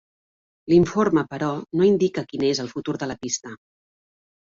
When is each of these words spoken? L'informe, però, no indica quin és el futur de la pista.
L'informe, 0.73 1.25
però, 1.35 1.51
no 1.81 1.87
indica 1.91 2.25
quin 2.35 2.49
és 2.51 2.65
el 2.67 2.75
futur 2.75 2.99
de 3.01 3.13
la 3.15 3.21
pista. 3.27 3.57